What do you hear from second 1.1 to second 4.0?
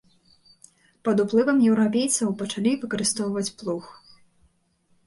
уплывам еўрапейцаў пачалі выкарыстоўваць плуг.